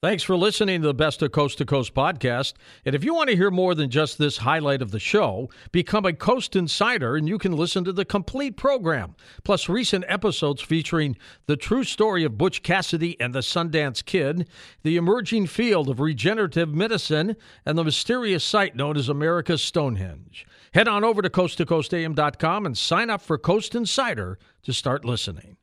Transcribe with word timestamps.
Thanks 0.00 0.22
for 0.22 0.36
listening 0.36 0.80
to 0.82 0.86
the 0.86 0.94
Best 0.94 1.22
of 1.22 1.32
Coast 1.32 1.58
to 1.58 1.66
Coast 1.66 1.92
podcast. 1.92 2.52
And 2.84 2.94
if 2.94 3.02
you 3.02 3.14
want 3.14 3.30
to 3.30 3.36
hear 3.36 3.50
more 3.50 3.74
than 3.74 3.90
just 3.90 4.16
this 4.16 4.36
highlight 4.36 4.80
of 4.80 4.92
the 4.92 5.00
show, 5.00 5.50
become 5.72 6.04
a 6.04 6.12
Coast 6.12 6.54
Insider 6.54 7.16
and 7.16 7.28
you 7.28 7.36
can 7.36 7.50
listen 7.50 7.82
to 7.82 7.92
the 7.92 8.04
complete 8.04 8.56
program, 8.56 9.16
plus 9.42 9.68
recent 9.68 10.04
episodes 10.06 10.62
featuring 10.62 11.16
the 11.46 11.56
true 11.56 11.82
story 11.82 12.22
of 12.22 12.38
Butch 12.38 12.62
Cassidy 12.62 13.20
and 13.20 13.34
the 13.34 13.40
Sundance 13.40 14.04
Kid, 14.04 14.48
the 14.84 14.96
emerging 14.96 15.48
field 15.48 15.88
of 15.88 15.98
regenerative 15.98 16.72
medicine, 16.72 17.34
and 17.66 17.76
the 17.76 17.82
mysterious 17.82 18.44
site 18.44 18.76
known 18.76 18.96
as 18.96 19.08
America's 19.08 19.64
Stonehenge. 19.64 20.46
Head 20.74 20.86
on 20.86 21.02
over 21.02 21.22
to 21.22 21.28
coasttocoastam.com 21.28 22.66
and 22.66 22.78
sign 22.78 23.10
up 23.10 23.20
for 23.20 23.36
Coast 23.36 23.74
Insider 23.74 24.38
to 24.62 24.72
start 24.72 25.04
listening. 25.04 25.56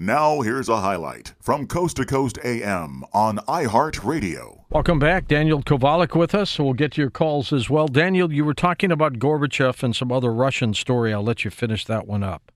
Now, 0.00 0.42
here's 0.42 0.68
a 0.68 0.76
highlight 0.76 1.34
from 1.40 1.66
Coast 1.66 1.96
to 1.96 2.06
Coast 2.06 2.38
AM 2.44 3.02
on 3.12 3.38
iHeartRadio. 3.48 4.60
Welcome 4.70 5.00
back. 5.00 5.26
Daniel 5.26 5.60
Kovalik 5.60 6.14
with 6.14 6.36
us. 6.36 6.56
We'll 6.56 6.72
get 6.72 6.92
to 6.92 7.00
your 7.00 7.10
calls 7.10 7.52
as 7.52 7.68
well. 7.68 7.88
Daniel, 7.88 8.32
you 8.32 8.44
were 8.44 8.54
talking 8.54 8.92
about 8.92 9.14
Gorbachev 9.14 9.82
and 9.82 9.96
some 9.96 10.12
other 10.12 10.32
Russian 10.32 10.72
story. 10.72 11.12
I'll 11.12 11.24
let 11.24 11.44
you 11.44 11.50
finish 11.50 11.84
that 11.86 12.06
one 12.06 12.22
up. 12.22 12.52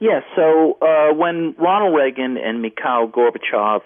Yeah, 0.00 0.20
so 0.34 0.78
uh, 0.80 1.12
when 1.12 1.54
Ronald 1.58 1.94
Reagan 1.94 2.38
and 2.38 2.62
Mikhail 2.62 3.12
Gorbachev 3.14 3.80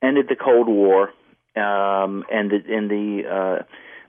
ended 0.00 0.26
the 0.28 0.36
Cold 0.36 0.68
War 0.68 1.08
um, 1.56 2.22
and 2.30 2.52
the, 2.52 2.60
and 2.68 2.88
the 2.88 3.22
uh, 3.28 3.64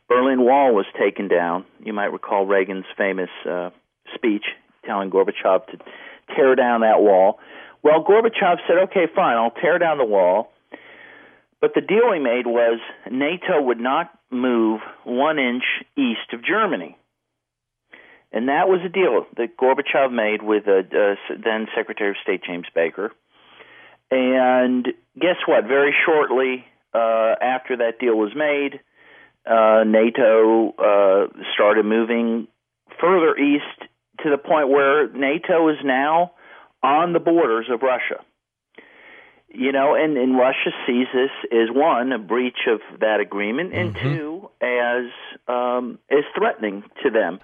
Berlin 0.07 0.41
Wall 0.41 0.75
was 0.75 0.85
taken 0.99 1.27
down, 1.27 1.65
you 1.83 1.93
might 1.93 2.13
recall 2.13 2.45
Reagan's 2.45 2.85
famous 2.95 3.31
uh, 3.49 3.71
speech 4.13 4.45
telling 4.85 5.09
Gorbachev 5.09 5.65
to 5.71 5.77
tear 6.35 6.53
down 6.53 6.81
that 6.81 6.99
wall. 6.99 7.39
Well, 7.83 8.03
Gorbachev 8.03 8.57
said, 8.67 8.77
okay, 8.89 9.07
fine, 9.13 9.37
I'll 9.37 9.51
tear 9.51 9.79
down 9.79 9.97
the 9.97 10.05
wall. 10.05 10.51
But 11.59 11.73
the 11.75 11.81
deal 11.81 12.11
he 12.13 12.19
made 12.19 12.47
was 12.47 12.79
NATO 13.09 13.61
would 13.61 13.79
not 13.79 14.11
move 14.31 14.81
one 15.03 15.37
inch 15.37 15.63
east 15.95 16.33
of 16.33 16.43
Germany. 16.43 16.97
And 18.31 18.47
that 18.47 18.67
was 18.67 18.79
a 18.85 18.89
deal 18.89 19.25
that 19.37 19.57
Gorbachev 19.57 20.11
made 20.11 20.41
with 20.41 20.67
uh, 20.67 20.79
uh, 20.79 21.15
then 21.43 21.67
Secretary 21.75 22.11
of 22.11 22.15
State 22.23 22.41
James 22.45 22.65
Baker. 22.73 23.11
And 24.09 24.87
guess 25.19 25.37
what? 25.45 25.65
Very 25.65 25.93
shortly 26.05 26.65
uh, 26.93 27.35
after 27.41 27.77
that 27.77 27.99
deal 27.99 28.15
was 28.15 28.31
made, 28.35 28.79
uh, 29.45 29.83
NATO 29.85 30.73
uh, 30.77 31.27
started 31.53 31.85
moving 31.85 32.47
further 32.99 33.37
east 33.37 33.89
to 34.23 34.29
the 34.29 34.37
point 34.37 34.69
where 34.69 35.09
NATO 35.09 35.69
is 35.69 35.77
now 35.83 36.31
on 36.83 37.13
the 37.13 37.19
borders 37.19 37.67
of 37.71 37.81
Russia. 37.81 38.23
You 39.53 39.73
know, 39.73 39.95
and, 39.95 40.17
and 40.17 40.37
Russia 40.37 40.71
sees 40.87 41.07
this 41.13 41.31
as 41.51 41.69
one, 41.69 42.13
a 42.13 42.19
breach 42.19 42.67
of 42.67 42.79
that 43.01 43.19
agreement, 43.19 43.73
and 43.73 43.93
mm-hmm. 43.93 44.15
two, 44.15 44.49
as 44.61 45.11
um, 45.47 45.99
as 46.09 46.23
threatening 46.37 46.83
to 47.03 47.09
them. 47.09 47.39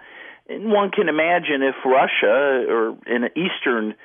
And 0.48 0.72
one 0.72 0.92
can 0.92 1.10
imagine 1.10 1.62
if 1.64 1.76
Russia 1.86 2.66
or 2.70 2.98
in 3.06 3.26
eastern 3.36 3.96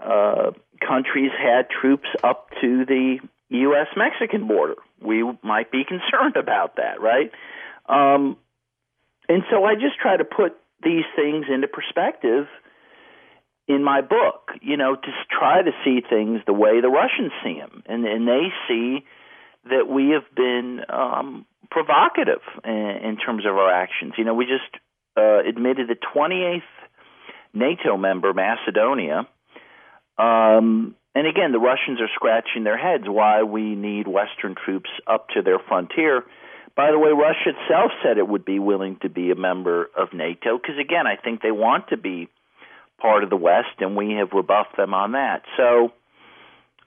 uh, 0.00 0.50
countries 0.86 1.30
had 1.38 1.70
troops 1.70 2.08
up 2.24 2.50
to 2.60 2.84
the 2.84 3.18
U.S. 3.50 3.86
Mexican 3.96 4.48
border, 4.48 4.74
we 5.00 5.22
might 5.42 5.70
be 5.70 5.84
concerned 5.84 6.36
about 6.36 6.76
that, 6.76 7.00
right? 7.00 7.30
Um, 7.88 8.36
and 9.28 9.42
so 9.50 9.64
I 9.64 9.74
just 9.74 9.98
try 10.00 10.16
to 10.16 10.24
put 10.24 10.56
these 10.82 11.04
things 11.14 11.46
into 11.52 11.68
perspective 11.68 12.48
in 13.68 13.84
my 13.84 14.00
book, 14.00 14.50
you 14.60 14.76
know, 14.76 14.96
to 14.96 15.10
try 15.30 15.62
to 15.62 15.70
see 15.84 16.00
things 16.08 16.40
the 16.46 16.52
way 16.52 16.80
the 16.80 16.88
Russians 16.88 17.32
see 17.44 17.58
them, 17.58 17.82
and 17.86 18.04
and 18.04 18.26
they 18.26 18.48
see 18.68 19.04
that 19.70 19.88
we 19.88 20.10
have 20.10 20.34
been 20.34 20.80
um, 20.88 21.46
provocative 21.70 22.42
in, 22.64 22.72
in 22.72 23.16
terms 23.16 23.46
of 23.46 23.54
our 23.56 23.72
actions. 23.72 24.14
You 24.18 24.24
know, 24.24 24.34
we 24.34 24.46
just 24.46 24.82
uh, 25.16 25.38
admitted 25.48 25.88
the 25.88 25.96
28th 25.96 26.62
NATO 27.54 27.96
member, 27.96 28.32
Macedonia. 28.32 29.28
Um, 30.18 30.96
and 31.14 31.26
again, 31.26 31.52
the 31.52 31.58
Russians 31.58 32.00
are 32.00 32.08
scratching 32.14 32.64
their 32.64 32.78
heads 32.78 33.04
why 33.06 33.42
we 33.42 33.74
need 33.74 34.08
Western 34.08 34.54
troops 34.54 34.90
up 35.06 35.28
to 35.30 35.42
their 35.42 35.58
frontier. 35.58 36.24
By 36.74 36.90
the 36.90 36.98
way, 36.98 37.10
Russia 37.10 37.50
itself 37.50 37.92
said 38.02 38.16
it 38.16 38.26
would 38.26 38.46
be 38.46 38.58
willing 38.58 38.98
to 39.02 39.10
be 39.10 39.30
a 39.30 39.34
member 39.34 39.90
of 39.96 40.14
NATO 40.14 40.56
because, 40.56 40.78
again, 40.80 41.06
I 41.06 41.16
think 41.22 41.42
they 41.42 41.50
want 41.50 41.88
to 41.88 41.98
be 41.98 42.28
part 43.02 43.24
of 43.24 43.30
the 43.30 43.36
West, 43.36 43.80
and 43.80 43.96
we 43.96 44.12
have 44.12 44.28
rebuffed 44.32 44.76
them 44.76 44.94
on 44.94 45.12
that. 45.12 45.42
So, 45.56 45.92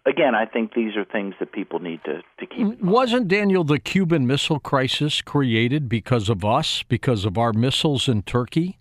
again, 0.05 0.33
I 0.33 0.45
think 0.45 0.73
these 0.73 0.95
are 0.95 1.03
things 1.03 1.35
that 1.39 1.51
people 1.51 1.79
need 1.79 1.99
to, 2.05 2.21
to 2.39 2.45
keep. 2.45 2.81
Wasn't 2.81 3.27
Daniel 3.27 3.65
the 3.65 3.79
Cuban 3.79 4.25
Missile 4.25 4.59
Crisis 4.59 5.21
created 5.21 5.89
because 5.89 6.29
of 6.29 6.45
us, 6.45 6.83
because 6.83 7.25
of 7.25 7.37
our 7.37 7.51
missiles 7.51 8.07
in 8.07 8.23
Turkey? 8.23 8.79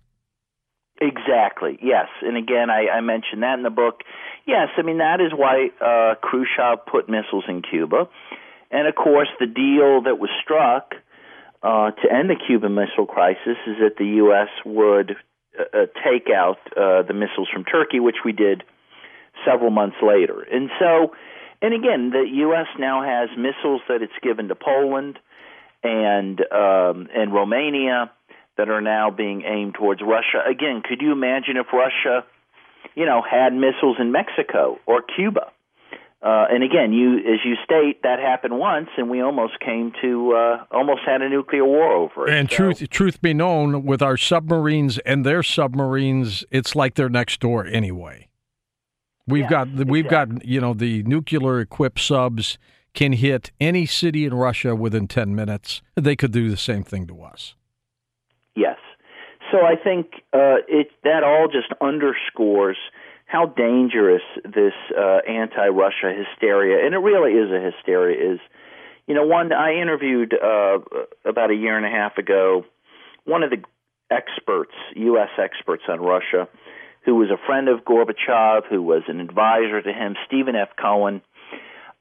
Exactly. 1.00 1.76
Yes, 1.82 2.06
and 2.22 2.36
again, 2.36 2.70
I, 2.70 2.88
I 2.88 3.00
mentioned 3.00 3.42
that 3.42 3.54
in 3.54 3.64
the 3.64 3.70
book. 3.70 4.02
Yes, 4.46 4.68
I 4.76 4.82
mean 4.82 4.98
that 4.98 5.20
is 5.20 5.32
why 5.34 5.70
uh, 5.80 6.14
Khrushchev 6.22 6.86
put 6.86 7.08
missiles 7.08 7.44
in 7.48 7.62
Cuba, 7.62 8.08
and 8.70 8.86
of 8.86 8.94
course, 8.94 9.28
the 9.40 9.46
deal 9.46 10.02
that 10.02 10.20
was 10.20 10.30
struck 10.40 10.94
uh, 11.64 11.90
to 11.90 12.12
end 12.12 12.30
the 12.30 12.36
Cuban 12.46 12.74
Missile 12.74 13.06
Crisis 13.06 13.58
is 13.66 13.76
that 13.80 13.96
the 13.98 14.06
U.S. 14.22 14.48
would 14.64 15.16
uh, 15.58 15.86
take 16.04 16.28
out 16.34 16.58
uh, 16.76 17.02
the 17.02 17.14
missiles 17.14 17.48
from 17.52 17.64
Turkey, 17.64 18.00
which 18.00 18.24
we 18.24 18.32
did 18.32 18.64
several 19.44 19.70
months 19.70 19.96
later. 20.02 20.42
And 20.42 20.70
so, 20.78 21.14
and 21.62 21.74
again, 21.74 22.10
the 22.10 22.24
U.S. 22.46 22.66
now 22.78 23.02
has 23.02 23.30
missiles 23.36 23.82
that 23.88 24.02
it's 24.02 24.12
given 24.22 24.48
to 24.48 24.54
Poland 24.54 25.18
and 25.82 26.40
um, 26.52 27.08
and 27.14 27.32
Romania 27.32 28.10
that 28.56 28.68
are 28.68 28.80
now 28.80 29.10
being 29.10 29.42
aimed 29.42 29.74
towards 29.74 30.00
Russia. 30.00 30.42
Again, 30.48 30.82
could 30.86 31.00
you 31.00 31.12
imagine 31.12 31.56
if 31.56 31.66
Russia, 31.72 32.24
you 32.94 33.04
know, 33.04 33.22
had 33.22 33.52
missiles 33.52 33.96
in 33.98 34.12
Mexico 34.12 34.78
or 34.86 35.02
Cuba? 35.02 35.50
Uh, 36.24 36.46
and 36.50 36.64
again, 36.64 36.94
you 36.94 37.18
as 37.18 37.40
you 37.44 37.54
state, 37.62 38.02
that 38.02 38.18
happened 38.18 38.58
once, 38.58 38.88
and 38.96 39.10
we 39.10 39.20
almost 39.20 39.60
came 39.60 39.92
to 40.00 40.32
uh, 40.32 40.64
almost 40.70 41.02
had 41.04 41.20
a 41.20 41.28
nuclear 41.28 41.66
war 41.66 41.92
over 41.92 42.26
it. 42.26 42.32
And 42.32 42.50
so. 42.50 42.56
truth, 42.56 42.88
truth 42.88 43.20
be 43.20 43.34
known, 43.34 43.84
with 43.84 44.00
our 44.00 44.16
submarines 44.16 44.96
and 45.00 45.26
their 45.26 45.42
submarines, 45.42 46.42
it's 46.50 46.74
like 46.74 46.94
they're 46.94 47.10
next 47.10 47.40
door 47.40 47.66
anyway. 47.66 48.28
We've 49.26 49.42
yeah, 49.42 49.66
got 49.66 49.68
we've 49.86 50.06
exactly. 50.06 50.38
got 50.38 50.46
you 50.46 50.60
know 50.62 50.72
the 50.72 51.02
nuclear 51.02 51.60
equipped 51.60 52.00
subs 52.00 52.56
can 52.94 53.12
hit 53.12 53.50
any 53.60 53.84
city 53.84 54.24
in 54.24 54.32
Russia 54.32 54.74
within 54.74 55.06
ten 55.06 55.34
minutes. 55.34 55.82
They 55.94 56.16
could 56.16 56.32
do 56.32 56.48
the 56.48 56.56
same 56.56 56.84
thing 56.84 57.06
to 57.08 57.22
us. 57.22 57.54
Yes. 58.56 58.78
So 59.52 59.58
I 59.58 59.76
think 59.76 60.06
uh, 60.32 60.64
it 60.68 60.88
that 61.02 61.22
all 61.22 61.48
just 61.48 61.68
underscores 61.82 62.78
how 63.34 63.46
dangerous 63.46 64.22
this 64.44 64.74
uh, 64.96 65.18
anti-Russia 65.28 66.14
hysteria, 66.16 66.86
and 66.86 66.94
it 66.94 66.98
really 66.98 67.32
is 67.32 67.50
a 67.50 67.60
hysteria, 67.60 68.34
is. 68.34 68.40
You 69.06 69.14
know, 69.14 69.26
one 69.26 69.52
I 69.52 69.74
interviewed 69.82 70.32
uh, 70.32 70.78
about 71.26 71.50
a 71.50 71.54
year 71.54 71.76
and 71.76 71.84
a 71.84 71.90
half 71.90 72.16
ago, 72.16 72.64
one 73.24 73.42
of 73.42 73.50
the 73.50 73.62
experts, 74.10 74.72
U.S. 74.94 75.28
experts 75.36 75.82
on 75.90 76.00
Russia, 76.00 76.48
who 77.04 77.16
was 77.16 77.28
a 77.28 77.36
friend 77.44 77.68
of 77.68 77.84
Gorbachev, 77.84 78.62
who 78.70 78.80
was 78.80 79.02
an 79.08 79.20
advisor 79.20 79.82
to 79.82 79.92
him, 79.92 80.14
Stephen 80.26 80.56
F. 80.56 80.68
Cohen. 80.80 81.20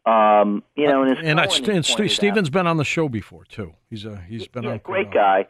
Um, 0.05 0.63
you 0.75 0.87
know, 0.87 1.03
and, 1.03 1.17
and, 1.17 1.41
I, 1.41 1.45
and 1.45 1.85
Stephen's 1.85 2.49
been 2.49 2.67
on 2.67 2.77
the 2.77 2.85
show 2.85 3.09
before 3.09 3.43
too. 3.45 3.73
He's 3.89 4.05
a 4.05 4.21
he's 4.29 4.47
been 4.47 4.63
yeah, 4.63 4.71
on 4.71 4.77
great 4.83 5.11
guy, 5.11 5.47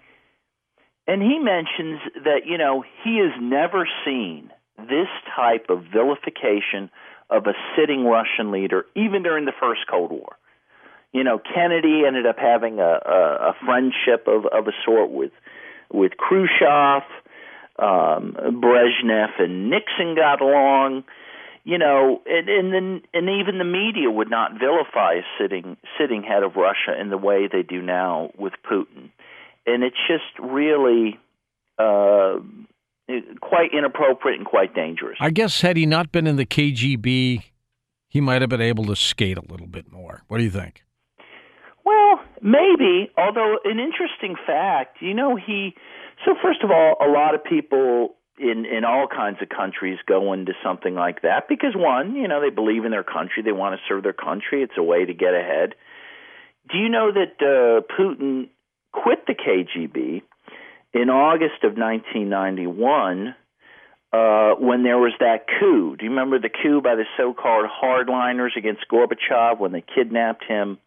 and 1.08 1.22
he 1.22 1.40
mentions 1.40 2.00
that 2.24 2.48
you 2.48 2.58
know 2.58 2.84
he 3.04 3.20
has 3.20 3.34
never 3.42 3.88
seen 4.06 4.50
this 4.78 5.08
type 5.36 5.68
of 5.70 5.84
vilification 5.92 6.90
of 7.30 7.46
a 7.48 7.54
sitting 7.76 8.06
Russian 8.06 8.52
leader, 8.52 8.86
even 8.96 9.24
during 9.24 9.46
the 9.46 9.54
first 9.60 9.82
Cold 9.90 10.12
War. 10.12 10.36
You 11.12 11.24
know, 11.24 11.40
Kennedy 11.40 12.04
ended 12.08 12.26
up 12.26 12.38
having 12.40 12.80
a, 12.80 13.00
a, 13.06 13.50
a 13.50 13.54
friendship 13.66 14.28
of, 14.28 14.46
of 14.46 14.68
a 14.68 14.72
sort 14.86 15.12
with 15.12 15.32
with 15.92 16.14
Khrushchev, 16.18 17.04
um, 17.78 18.36
Brezhnev, 18.62 19.40
and 19.40 19.70
Nixon 19.70 20.16
got 20.16 20.42
along. 20.42 21.04
You 21.66 21.78
know, 21.78 22.22
and, 22.26 22.50
and 22.50 22.74
then 22.74 23.02
and 23.14 23.30
even 23.30 23.58
the 23.58 23.64
media 23.64 24.10
would 24.10 24.30
not 24.30 24.60
vilify 24.60 25.14
a 25.14 25.22
sitting 25.40 25.78
sitting 26.00 26.24
head 26.24 26.44
of 26.44 26.56
Russia 26.56 27.00
in 27.00 27.10
the 27.10 27.18
way 27.18 27.48
they 27.48 27.62
do 27.62 27.82
now 27.82 28.32
with 28.38 28.54
Putin, 28.70 29.12
and 29.66 29.84
it's 29.84 29.96
just 30.08 30.24
really 30.40 31.20
uh, 31.78 32.40
quite 33.42 33.74
inappropriate 33.74 34.38
and 34.40 34.48
quite 34.48 34.74
dangerous. 34.74 35.18
I 35.20 35.30
guess 35.30 35.62
had 35.62 35.78
he 35.78 35.86
not 35.86 36.12
been 36.12 36.28
in 36.28 36.36
the 36.36 36.46
KGB, 36.46 37.44
he 38.08 38.22
might 38.22 38.42
have 38.42 38.50
been 38.50 38.62
able 38.62 38.86
to 38.86 38.96
skate 38.96 39.38
a 39.38 39.52
little 39.52 39.68
bit 39.68 39.92
more. 39.92 40.24
What 40.28 40.38
do 40.38 40.44
you 40.44 40.50
think? 40.50 40.84
Well, 41.86 42.22
maybe. 42.42 43.12
Although 43.18 43.58
an 43.66 43.80
interesting 43.80 44.36
fact, 44.46 45.02
you 45.02 45.14
know, 45.14 45.36
he. 45.36 45.76
So 46.26 46.36
first 46.42 46.64
of 46.64 46.72
all, 46.72 46.96
a 47.02 47.10
lot 47.12 47.36
of 47.36 47.44
people 47.44 48.16
in 48.40 48.66
in 48.66 48.86
all 48.86 49.08
kinds 49.08 49.38
of 49.42 49.50
countries 49.50 50.00
go 50.08 50.34
into 50.34 50.54
something 50.64 50.96
like 50.96 51.22
that 51.22 51.48
because 51.50 51.74
one, 51.76 52.16
you 52.16 52.28
know, 52.28 52.42
they 52.42 52.50
believe 52.50 52.86
in 52.86 52.92
their 52.92 53.04
country, 53.04 53.44
they 53.44 53.52
want 53.52 53.76
to 53.76 53.82
serve 53.88 54.04
their 54.04 54.14
country. 54.14 54.64
It's 54.64 54.78
a 54.78 54.84
way 54.84 55.06
to 55.06 55.14
get 55.14 55.34
ahead. 55.34 55.76
do 56.72 56.78
you 56.78 56.90
know 56.90 57.12
that 57.12 57.36
uh, 57.42 57.82
Putin 57.94 58.50
quit 58.92 59.26
the 59.28 59.34
KGB 59.34 60.22
in 60.94 61.10
August 61.10 61.64
of 61.64 61.76
1991 61.78 63.36
uh, 64.14 64.54
when 64.60 64.84
there 64.84 65.00
was 65.00 65.14
that 65.20 65.46
coup? 65.60 65.96
Do 65.98 66.06
you 66.06 66.12
remember 66.12 66.40
the 66.40 66.50
coup 66.50 66.82
by 66.82 66.96
the 66.96 67.06
so-called 67.18 67.66
hardliners 67.66 68.56
against 68.56 68.86
Gorbachev 68.92 69.60
when 69.60 69.72
they 69.72 69.84
kidnapped 69.96 70.44
him? 70.44 70.78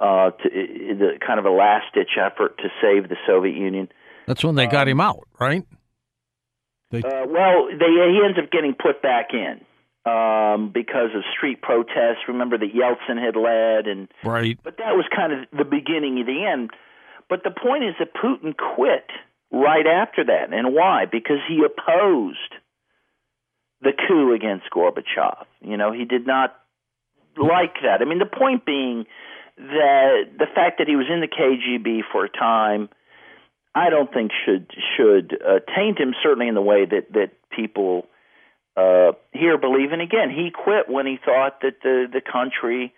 Uh, 0.00 0.30
to, 0.30 0.48
the 0.48 1.18
kind 1.26 1.40
of 1.40 1.44
a 1.44 1.50
last-ditch 1.50 2.16
effort 2.16 2.56
to 2.58 2.68
save 2.80 3.08
the 3.08 3.16
Soviet 3.26 3.56
Union. 3.56 3.88
That's 4.28 4.44
when 4.44 4.54
they 4.54 4.68
got 4.68 4.82
Um, 4.82 4.92
him 4.92 5.00
out, 5.00 5.26
right? 5.40 5.64
They, 6.92 7.02
Uh, 7.02 7.26
well, 7.26 7.66
they, 7.66 7.90
he 7.90 8.20
ends 8.24 8.38
up 8.38 8.48
getting 8.52 8.74
put 8.74 9.02
back 9.02 9.34
in 9.34 9.60
um, 10.08 10.70
because 10.70 11.10
of 11.16 11.24
street 11.36 11.60
protests. 11.60 12.28
Remember 12.28 12.56
that 12.56 12.72
Yeltsin 12.72 13.20
had 13.20 13.34
led, 13.34 13.88
and 13.88 14.06
right. 14.22 14.56
but 14.62 14.76
that 14.78 14.94
was 14.94 15.04
kind 15.14 15.32
of 15.32 15.48
the 15.50 15.64
beginning 15.64 16.20
of 16.20 16.26
the 16.26 16.44
end. 16.44 16.70
But 17.28 17.42
the 17.44 17.50
point 17.50 17.84
is 17.84 17.94
that 17.98 18.14
Putin 18.14 18.54
quit 18.56 19.06
right 19.52 19.86
after 19.86 20.24
that, 20.24 20.52
and 20.52 20.74
why? 20.74 21.04
Because 21.10 21.38
he 21.48 21.62
opposed 21.64 22.54
the 23.80 23.92
coup 23.92 24.34
against 24.34 24.70
Gorbachev. 24.70 25.44
You 25.60 25.76
know, 25.76 25.92
he 25.92 26.04
did 26.04 26.26
not 26.26 26.56
like 27.36 27.74
that. 27.82 28.00
I 28.00 28.04
mean, 28.04 28.18
the 28.18 28.26
point 28.26 28.64
being 28.64 29.06
that 29.56 30.22
the 30.38 30.46
fact 30.54 30.78
that 30.78 30.88
he 30.88 30.96
was 30.96 31.06
in 31.12 31.20
the 31.20 31.28
KGB 31.28 32.00
for 32.12 32.24
a 32.24 32.28
time, 32.28 32.88
I 33.74 33.90
don't 33.90 34.12
think 34.12 34.32
should 34.44 34.72
should 34.96 35.38
uh, 35.46 35.60
taint 35.74 35.98
him. 35.98 36.14
Certainly 36.22 36.48
in 36.48 36.54
the 36.54 36.62
way 36.62 36.84
that 36.84 37.12
that 37.12 37.32
people 37.50 38.06
uh, 38.76 39.12
here 39.32 39.58
believe. 39.58 39.92
And 39.92 40.02
again, 40.02 40.30
he 40.30 40.50
quit 40.50 40.88
when 40.88 41.06
he 41.06 41.18
thought 41.22 41.60
that 41.62 41.82
the 41.82 42.06
the 42.12 42.20
country 42.20 42.94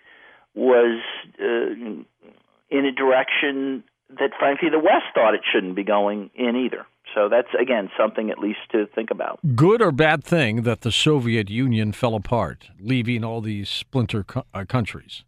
was 0.53 1.01
uh, 1.39 1.43
in 1.43 2.85
a 2.85 2.91
direction 2.91 3.83
that, 4.19 4.31
frankly, 4.39 4.69
the 4.69 4.79
West 4.79 5.05
thought 5.13 5.33
it 5.33 5.41
shouldn't 5.51 5.75
be 5.75 5.83
going 5.83 6.29
in 6.35 6.55
either. 6.55 6.85
So 7.15 7.27
that's 7.29 7.49
again 7.59 7.89
something 7.97 8.29
at 8.29 8.39
least 8.39 8.59
to 8.71 8.87
think 8.95 9.11
about. 9.11 9.39
Good 9.55 9.81
or 9.81 9.91
bad 9.91 10.23
thing 10.23 10.61
that 10.63 10.81
the 10.81 10.91
Soviet 10.91 11.49
Union 11.49 11.91
fell 11.91 12.15
apart, 12.15 12.69
leaving 12.79 13.23
all 13.23 13.41
these 13.41 13.69
splinter 13.69 14.23
co- 14.23 14.45
uh, 14.53 14.65
countries? 14.65 15.23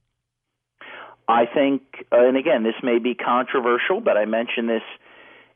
I 1.28 1.46
think, 1.46 1.82
uh, 2.12 2.28
and 2.28 2.38
again, 2.38 2.64
this 2.64 2.76
may 2.84 3.00
be 3.00 3.16
controversial, 3.16 4.02
but 4.02 4.18
I 4.18 4.26
mentioned 4.26 4.70
this 4.70 4.84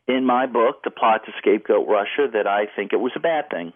in 0.08 0.26
my 0.26 0.46
book, 0.46 0.84
The 0.84 0.92
Plot 0.92 1.22
to 1.26 1.32
Scapegoat 1.38 1.88
Russia, 1.88 2.28
that 2.34 2.48
I 2.48 2.66
think 2.76 2.94
it 2.94 2.98
was 2.98 3.12
a 3.16 3.20
bad 3.20 3.50
thing. 3.50 3.74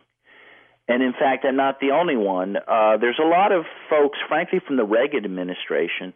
And 0.88 1.03
in 1.03 1.13
fact, 1.13 1.45
I'm 1.45 1.57
not 1.57 1.80
the 1.80 1.92
only 1.92 2.15
one. 2.15 2.57
Uh, 2.57 2.98
there's 2.98 3.19
a 3.21 3.27
lot 3.27 3.51
of 3.51 3.65
folks, 3.89 4.18
frankly, 4.27 4.59
from 4.65 4.77
the 4.77 4.83
Reagan 4.83 5.25
administration, 5.25 6.13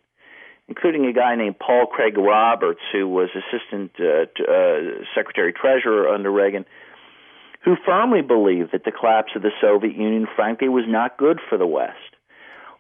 including 0.67 1.06
a 1.06 1.13
guy 1.13 1.35
named 1.35 1.59
Paul 1.59 1.85
Craig 1.85 2.17
Roberts, 2.17 2.81
who 2.91 3.07
was 3.07 3.29
Assistant 3.35 3.91
uh, 4.00 4.25
t- 4.35 4.44
uh, 4.47 5.03
Secretary 5.15 5.53
Treasurer 5.53 6.09
under 6.09 6.31
Reagan, 6.31 6.65
who 7.63 7.75
firmly 7.85 8.21
believed 8.21 8.71
that 8.73 8.83
the 8.83 8.91
collapse 8.91 9.31
of 9.35 9.41
the 9.41 9.51
Soviet 9.62 9.95
Union, 9.95 10.27
frankly, 10.35 10.69
was 10.69 10.85
not 10.88 11.17
good 11.17 11.39
for 11.50 11.57
the 11.57 11.67
West. 11.67 11.94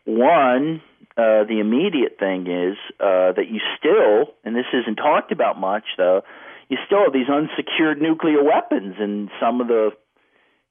One, 0.05 0.81
uh, 1.17 1.43
the 1.45 1.59
immediate 1.59 2.17
thing 2.19 2.47
is 2.47 2.77
uh, 2.99 3.33
that 3.33 3.45
you 3.49 3.59
still, 3.77 4.33
and 4.43 4.55
this 4.55 4.65
isn't 4.73 4.95
talked 4.95 5.31
about 5.31 5.59
much, 5.59 5.83
though, 5.97 6.21
you 6.69 6.77
still 6.85 7.03
have 7.03 7.13
these 7.13 7.29
unsecured 7.29 8.01
nuclear 8.01 8.43
weapons 8.43 8.95
in 8.99 9.29
some 9.39 9.61
of 9.61 9.67
the, 9.67 9.91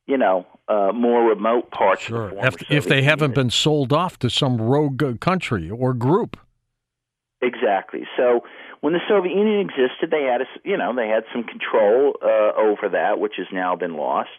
you 0.06 0.18
know, 0.18 0.46
uh, 0.68 0.92
more 0.92 1.28
remote 1.28 1.70
parts. 1.70 2.02
Sure. 2.02 2.30
Of 2.30 2.58
the 2.58 2.66
If, 2.68 2.70
if 2.70 2.88
they 2.88 3.02
haven't 3.02 3.34
been 3.34 3.50
sold 3.50 3.92
off 3.92 4.18
to 4.20 4.30
some 4.30 4.60
rogue 4.60 5.20
country 5.20 5.70
or 5.70 5.94
group. 5.94 6.36
Exactly. 7.44 8.06
So 8.16 8.44
when 8.80 8.92
the 8.92 9.00
Soviet 9.08 9.34
Union 9.34 9.60
existed, 9.60 10.10
they 10.10 10.22
had 10.22 10.40
a, 10.40 10.46
you 10.64 10.76
know 10.76 10.94
they 10.94 11.08
had 11.08 11.24
some 11.32 11.44
control 11.44 12.16
uh, 12.22 12.52
over 12.56 12.90
that, 12.92 13.18
which 13.18 13.34
has 13.38 13.46
now 13.52 13.76
been 13.76 13.96
lost. 13.96 14.30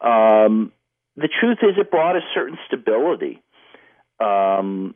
Um, 0.00 0.72
the 1.16 1.28
truth 1.28 1.58
is, 1.62 1.76
it 1.78 1.90
brought 1.90 2.16
a 2.16 2.20
certain 2.34 2.58
stability 2.66 3.42
um, 4.18 4.94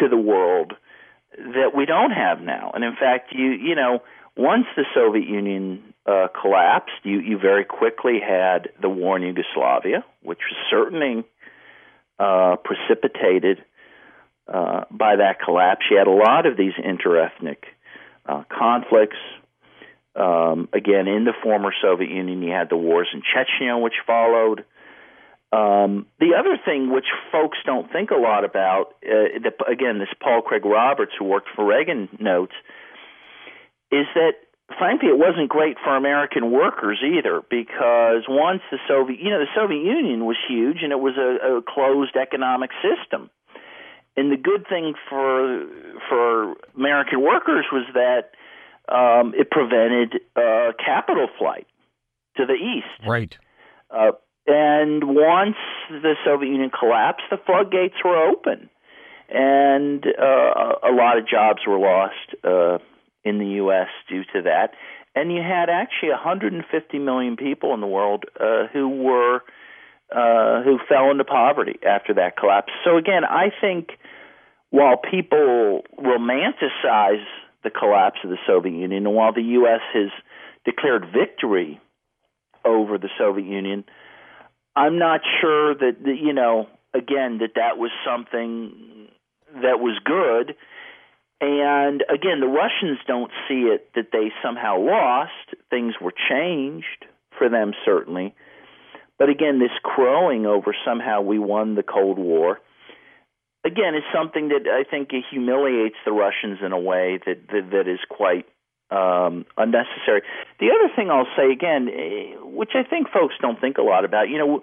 to 0.00 0.08
the 0.08 0.16
world 0.16 0.72
that 1.36 1.72
we 1.74 1.86
don't 1.86 2.10
have 2.10 2.40
now. 2.40 2.72
And 2.74 2.82
in 2.84 2.96
fact, 2.98 3.32
you 3.32 3.50
you 3.50 3.74
know 3.74 4.02
once 4.36 4.66
the 4.76 4.84
Soviet 4.94 5.28
Union 5.28 5.94
uh, 6.04 6.28
collapsed, 6.40 7.04
you 7.04 7.20
you 7.20 7.38
very 7.38 7.64
quickly 7.64 8.18
had 8.20 8.70
the 8.80 8.88
war 8.88 9.16
in 9.16 9.22
Yugoslavia, 9.22 10.04
which 10.22 10.40
was 10.50 10.58
certainly 10.70 11.24
uh, 12.18 12.56
precipitated 12.64 13.64
uh, 14.52 14.84
by 14.90 15.16
that 15.16 15.40
collapse. 15.44 15.82
You 15.90 15.98
had 15.98 16.06
a 16.06 16.10
lot 16.10 16.46
of 16.46 16.56
these 16.56 16.74
interethnic 16.74 17.64
uh, 18.26 18.44
conflicts. 18.48 19.16
Um, 20.14 20.68
again, 20.72 21.08
in 21.08 21.24
the 21.24 21.34
former 21.42 21.72
Soviet 21.82 22.10
Union, 22.10 22.42
you 22.42 22.52
had 22.52 22.70
the 22.70 22.76
wars 22.76 23.08
in 23.12 23.22
Chechnya, 23.22 23.80
which 23.80 23.94
followed. 24.06 24.64
Um, 25.52 26.06
the 26.18 26.34
other 26.38 26.58
thing, 26.64 26.92
which 26.92 27.06
folks 27.30 27.58
don't 27.64 27.90
think 27.92 28.10
a 28.10 28.16
lot 28.16 28.44
about, 28.44 28.94
uh, 29.04 29.38
the, 29.42 29.52
again, 29.70 29.98
this 29.98 30.08
Paul 30.20 30.42
Craig 30.42 30.64
Roberts, 30.64 31.12
who 31.18 31.24
worked 31.24 31.48
for 31.54 31.64
Reagan, 31.64 32.08
notes, 32.18 32.54
is 33.92 34.06
that 34.14 34.32
frankly 34.78 35.08
it 35.08 35.18
wasn't 35.18 35.48
great 35.48 35.76
for 35.82 35.96
American 35.96 36.50
workers 36.50 36.98
either, 37.04 37.42
because 37.48 38.24
once 38.28 38.62
the 38.70 38.78
Soviet, 38.88 39.20
you 39.20 39.30
know, 39.30 39.38
the 39.38 39.52
Soviet 39.54 39.84
Union 39.84 40.24
was 40.24 40.36
huge 40.48 40.78
and 40.82 40.92
it 40.92 40.98
was 40.98 41.14
a, 41.16 41.58
a 41.58 41.62
closed 41.62 42.16
economic 42.16 42.70
system 42.82 43.30
and 44.16 44.32
the 44.32 44.36
good 44.36 44.66
thing 44.68 44.94
for 45.08 45.66
for 46.08 46.54
American 46.76 47.22
workers 47.22 47.66
was 47.70 47.86
that 47.94 48.30
um, 48.92 49.34
it 49.36 49.50
prevented 49.50 50.20
uh, 50.36 50.72
capital 50.84 51.28
flight 51.38 51.66
to 52.36 52.46
the 52.46 52.54
east. 52.54 53.06
Right. 53.06 53.36
Uh, 53.90 54.12
and 54.46 55.02
once 55.04 55.56
the 55.90 56.14
Soviet 56.24 56.50
Union 56.50 56.70
collapsed, 56.70 57.24
the 57.30 57.38
floodgates 57.44 57.96
were 58.04 58.28
open, 58.30 58.70
and 59.28 60.04
uh, 60.06 60.88
a 60.88 60.92
lot 60.92 61.18
of 61.18 61.28
jobs 61.28 61.62
were 61.66 61.78
lost 61.78 62.34
uh, 62.44 62.78
in 63.24 63.38
the 63.38 63.56
U.S. 63.56 63.88
due 64.08 64.22
to 64.34 64.42
that. 64.42 64.74
And 65.14 65.32
you 65.32 65.40
had 65.42 65.68
actually 65.70 66.10
150 66.10 66.98
million 66.98 67.36
people 67.36 67.74
in 67.74 67.80
the 67.80 67.86
world 67.86 68.24
uh, 68.38 68.66
who 68.72 68.88
were 68.88 69.40
uh, 70.14 70.62
who 70.62 70.78
fell 70.88 71.10
into 71.10 71.24
poverty 71.24 71.78
after 71.84 72.14
that 72.14 72.36
collapse. 72.36 72.72
So 72.84 72.96
again, 72.96 73.24
I 73.24 73.50
think 73.60 73.88
while 74.76 74.98
people 74.98 75.84
romanticize 75.98 77.24
the 77.64 77.70
collapse 77.70 78.18
of 78.22 78.28
the 78.28 78.36
Soviet 78.46 78.72
Union, 78.72 79.06
and 79.06 79.14
while 79.14 79.32
the 79.32 79.42
U.S. 79.42 79.80
has 79.94 80.10
declared 80.66 81.06
victory 81.14 81.80
over 82.62 82.98
the 82.98 83.08
Soviet 83.18 83.46
Union, 83.46 83.84
I'm 84.76 84.98
not 84.98 85.22
sure 85.40 85.74
that 85.74 85.96
you 86.04 86.34
know 86.34 86.68
again 86.92 87.38
that 87.38 87.52
that 87.54 87.78
was 87.78 87.90
something 88.04 89.08
that 89.54 89.80
was 89.80 89.98
good. 90.04 90.54
And 91.40 92.04
again, 92.12 92.40
the 92.40 92.46
Russians 92.46 92.98
don't 93.06 93.30
see 93.48 93.70
it 93.72 93.88
that 93.94 94.08
they 94.12 94.30
somehow 94.42 94.78
lost. 94.78 95.56
Things 95.70 95.94
were 96.02 96.12
changed 96.28 97.06
for 97.38 97.48
them 97.48 97.72
certainly. 97.86 98.34
But 99.18 99.30
again, 99.30 99.58
this 99.58 99.70
crowing 99.82 100.44
over 100.44 100.76
somehow 100.84 101.22
we 101.22 101.38
won 101.38 101.76
the 101.76 101.82
Cold 101.82 102.18
War, 102.18 102.60
again, 103.66 103.94
is 103.94 104.04
something 104.14 104.48
that 104.48 104.70
I 104.70 104.88
think 104.88 105.10
humiliates 105.30 105.96
the 106.04 106.12
Russians 106.12 106.60
in 106.64 106.72
a 106.72 106.78
way 106.78 107.18
that 107.26 107.48
that, 107.48 107.70
that 107.72 107.88
is 107.88 107.98
quite 108.08 108.46
um, 108.90 109.44
unnecessary. 109.56 110.22
The 110.60 110.70
other 110.70 110.94
thing 110.94 111.10
I'll 111.10 111.26
say 111.36 111.50
again, 111.52 111.88
eh, 111.88 112.36
which 112.42 112.70
I 112.74 112.88
think 112.88 113.08
folks 113.10 113.34
don't 113.40 113.60
think 113.60 113.78
a 113.78 113.82
lot 113.82 114.04
about, 114.04 114.28
you 114.28 114.38
know, 114.38 114.62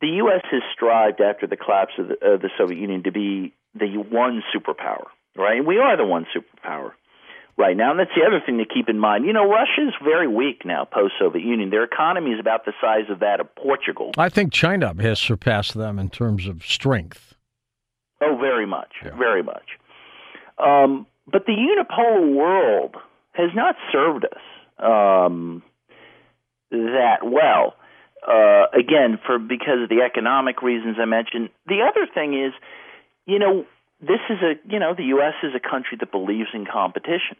the 0.00 0.08
U.S. 0.22 0.42
has 0.50 0.62
strived 0.72 1.20
after 1.20 1.46
the 1.46 1.56
collapse 1.56 1.92
of 1.98 2.08
the, 2.08 2.14
of 2.22 2.42
the 2.42 2.50
Soviet 2.58 2.78
Union 2.78 3.02
to 3.04 3.12
be 3.12 3.54
the 3.74 3.96
one 3.96 4.42
superpower, 4.54 5.06
right? 5.36 5.58
And 5.58 5.66
we 5.66 5.78
are 5.78 5.96
the 5.96 6.04
one 6.04 6.26
superpower 6.34 6.92
right 7.56 7.76
now. 7.76 7.92
And 7.92 8.00
that's 8.00 8.10
the 8.14 8.24
other 8.26 8.40
thing 8.44 8.58
to 8.58 8.66
keep 8.66 8.88
in 8.88 8.98
mind. 8.98 9.24
You 9.24 9.32
know, 9.32 9.48
Russia 9.48 9.88
is 9.88 9.94
very 10.04 10.28
weak 10.28 10.64
now 10.64 10.84
post 10.84 11.14
Soviet 11.18 11.44
Union. 11.44 11.70
Their 11.70 11.84
economy 11.84 12.32
is 12.32 12.40
about 12.40 12.66
the 12.66 12.72
size 12.80 13.10
of 13.10 13.20
that 13.20 13.40
of 13.40 13.54
Portugal. 13.56 14.12
I 14.18 14.28
think 14.28 14.52
China 14.52 14.94
has 15.00 15.18
surpassed 15.18 15.74
them 15.74 15.98
in 15.98 16.10
terms 16.10 16.46
of 16.46 16.64
strength. 16.64 17.35
Oh, 18.36 18.40
very 18.40 18.66
much, 18.66 18.92
Yeah. 19.04 19.14
very 19.16 19.42
much. 19.42 19.64
Um, 20.58 21.06
but 21.30 21.46
the 21.46 21.52
unipolar 21.52 22.34
world 22.34 22.96
has 23.32 23.50
not 23.54 23.76
served 23.92 24.24
us 24.24 24.40
um, 24.78 25.62
that 26.70 27.18
well. 27.24 27.74
Uh, 28.26 28.66
again, 28.76 29.18
for 29.24 29.38
because 29.38 29.82
of 29.82 29.88
the 29.88 30.02
economic 30.04 30.60
reasons 30.62 30.96
I 31.00 31.04
mentioned. 31.04 31.50
The 31.66 31.82
other 31.88 32.06
thing 32.12 32.34
is, 32.34 32.52
you 33.26 33.38
know, 33.38 33.64
this 34.00 34.20
is 34.30 34.38
a 34.42 34.54
you 34.72 34.78
know 34.80 34.94
the 34.96 35.04
U.S. 35.16 35.34
is 35.42 35.52
a 35.54 35.60
country 35.60 35.96
that 36.00 36.10
believes 36.10 36.48
in 36.52 36.66
competition. 36.66 37.36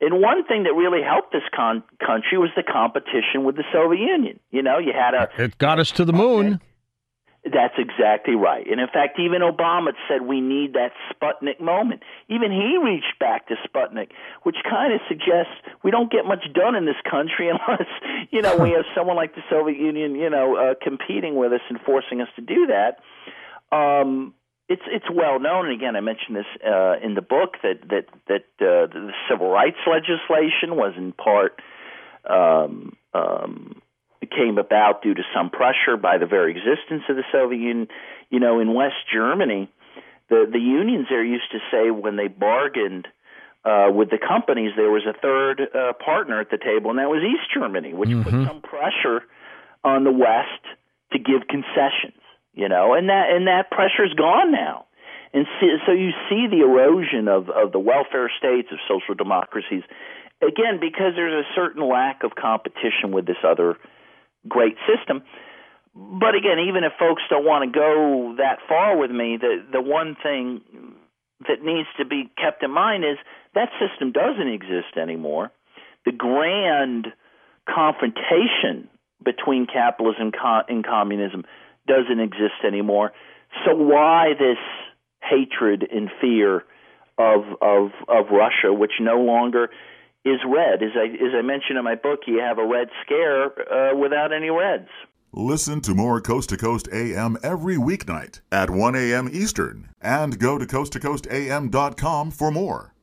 And 0.00 0.20
one 0.20 0.44
thing 0.44 0.64
that 0.64 0.74
really 0.74 1.02
helped 1.02 1.32
this 1.32 1.42
con- 1.54 1.84
country 2.04 2.36
was 2.36 2.50
the 2.56 2.62
competition 2.64 3.44
with 3.44 3.56
the 3.56 3.64
Soviet 3.72 4.00
Union. 4.00 4.40
You 4.50 4.62
know, 4.62 4.78
you 4.78 4.92
had 4.92 5.14
a 5.14 5.28
It 5.42 5.56
got 5.58 5.78
us 5.78 5.90
to 5.92 6.04
the 6.04 6.12
moon. 6.12 6.60
That's 7.54 7.74
exactly 7.78 8.34
right. 8.34 8.66
And 8.68 8.80
in 8.80 8.88
fact, 8.88 9.20
even 9.20 9.40
Obama 9.40 9.92
said 10.08 10.22
we 10.22 10.40
need 10.40 10.72
that 10.72 10.90
Sputnik 11.08 11.60
moment. 11.60 12.02
Even 12.28 12.50
he 12.50 12.76
reached 12.82 13.16
back 13.20 13.46
to 13.46 13.54
Sputnik, 13.62 14.10
which 14.42 14.56
kind 14.68 14.92
of 14.92 15.00
suggests 15.06 15.54
we 15.84 15.92
don't 15.92 16.10
get 16.10 16.26
much 16.26 16.42
done 16.52 16.74
in 16.74 16.84
this 16.84 16.98
country 17.08 17.48
unless, 17.54 17.86
you 18.32 18.42
know, 18.42 18.56
we 18.56 18.70
have 18.70 18.84
someone 18.92 19.14
like 19.14 19.36
the 19.36 19.42
Soviet 19.48 19.78
Union, 19.78 20.16
you 20.16 20.28
know, 20.28 20.56
uh, 20.56 20.74
competing 20.82 21.36
with 21.36 21.52
us 21.52 21.60
and 21.70 21.78
forcing 21.86 22.20
us 22.20 22.28
to 22.34 22.42
do 22.42 22.66
that. 22.66 22.98
Um, 23.70 24.34
it's 24.68 24.82
it's 24.86 25.04
well 25.12 25.38
known, 25.38 25.66
and 25.66 25.74
again, 25.74 25.94
I 25.94 26.00
mentioned 26.00 26.36
this 26.36 26.46
uh, 26.66 26.94
in 27.04 27.14
the 27.14 27.22
book 27.22 27.56
that 27.62 27.86
that 27.90 28.06
that 28.26 28.46
uh, 28.58 28.88
the 28.88 29.12
civil 29.30 29.50
rights 29.50 29.76
legislation 29.86 30.74
was 30.74 30.94
in 30.96 31.12
part 31.12 31.60
um, 32.28 32.96
um, 33.12 33.82
came 34.26 34.58
about 34.58 35.02
due 35.02 35.14
to 35.14 35.22
some 35.34 35.50
pressure 35.50 35.96
by 36.00 36.18
the 36.18 36.26
very 36.26 36.52
existence 36.52 37.02
of 37.08 37.16
the 37.16 37.24
Soviet 37.32 37.60
Union. 37.60 37.88
You 38.30 38.40
know, 38.40 38.60
in 38.60 38.74
West 38.74 39.08
Germany, 39.12 39.68
the 40.28 40.46
the 40.50 40.58
unions 40.58 41.06
there 41.08 41.24
used 41.24 41.50
to 41.52 41.58
say 41.70 41.90
when 41.90 42.16
they 42.16 42.28
bargained 42.28 43.08
uh, 43.64 43.88
with 43.92 44.10
the 44.10 44.18
companies, 44.18 44.72
there 44.76 44.90
was 44.90 45.06
a 45.08 45.18
third 45.18 45.60
uh, 45.60 45.92
partner 46.04 46.40
at 46.40 46.50
the 46.50 46.58
table, 46.58 46.90
and 46.90 46.98
that 46.98 47.08
was 47.08 47.22
East 47.22 47.48
Germany, 47.52 47.94
which 47.94 48.10
mm-hmm. 48.10 48.22
put 48.22 48.48
some 48.48 48.60
pressure 48.60 49.24
on 49.82 50.04
the 50.04 50.12
West 50.12 50.64
to 51.12 51.18
give 51.18 51.46
concessions 51.48 52.20
you 52.54 52.68
know, 52.68 52.94
and 52.94 53.08
that 53.08 53.30
and 53.30 53.46
that 53.48 53.70
pressure's 53.70 54.14
gone 54.14 54.52
now. 54.52 54.86
And 55.32 55.46
see, 55.60 55.76
so 55.84 55.92
you 55.92 56.10
see 56.30 56.46
the 56.48 56.62
erosion 56.62 57.28
of 57.28 57.50
of 57.50 57.72
the 57.72 57.80
welfare 57.80 58.30
states 58.38 58.68
of 58.70 58.78
social 58.88 59.14
democracies 59.14 59.82
again 60.40 60.78
because 60.80 61.14
there's 61.16 61.44
a 61.44 61.48
certain 61.54 61.86
lack 61.86 62.22
of 62.22 62.34
competition 62.36 63.10
with 63.10 63.26
this 63.26 63.42
other 63.44 63.76
great 64.48 64.76
system. 64.86 65.22
But 65.94 66.34
again, 66.34 66.58
even 66.68 66.82
if 66.82 66.92
folks 66.98 67.22
don't 67.30 67.44
want 67.44 67.72
to 67.72 67.78
go 67.78 68.34
that 68.38 68.58
far 68.68 68.96
with 68.96 69.10
me, 69.10 69.38
the 69.40 69.64
the 69.70 69.80
one 69.80 70.16
thing 70.22 70.60
that 71.48 71.62
needs 71.62 71.88
to 71.98 72.04
be 72.04 72.30
kept 72.36 72.62
in 72.62 72.70
mind 72.70 73.04
is 73.04 73.18
that 73.54 73.68
system 73.78 74.12
doesn't 74.12 74.48
exist 74.48 74.96
anymore. 75.00 75.52
The 76.04 76.12
grand 76.12 77.06
confrontation 77.68 78.88
between 79.24 79.66
capitalism 79.66 80.32
and 80.68 80.84
communism 80.84 81.44
doesn't 81.86 82.20
exist 82.20 82.64
anymore. 82.66 83.12
So 83.64 83.74
why 83.74 84.32
this 84.38 84.58
hatred 85.22 85.86
and 85.90 86.10
fear 86.20 86.64
of 87.18 87.44
of 87.62 87.90
of 88.08 88.26
Russia, 88.30 88.72
which 88.72 88.92
no 89.00 89.20
longer 89.20 89.70
is 90.24 90.40
red? 90.46 90.82
As 90.82 90.92
I 90.96 91.06
as 91.06 91.32
I 91.36 91.42
mentioned 91.42 91.78
in 91.78 91.84
my 91.84 91.94
book, 91.94 92.20
you 92.26 92.40
have 92.40 92.58
a 92.58 92.66
red 92.66 92.88
scare 93.04 93.46
uh, 93.46 93.96
without 93.96 94.32
any 94.32 94.50
reds. 94.50 94.88
Listen 95.36 95.80
to 95.80 95.94
more 95.94 96.20
Coast 96.20 96.50
to 96.50 96.56
Coast 96.56 96.88
AM 96.92 97.36
every 97.42 97.76
weeknight 97.76 98.40
at 98.52 98.70
1 98.70 98.94
a.m. 98.94 99.28
Eastern 99.32 99.88
and 100.00 100.38
go 100.38 100.58
to 100.58 100.64
coasttocoastam.com 100.64 102.30
for 102.30 102.52
more. 102.52 102.93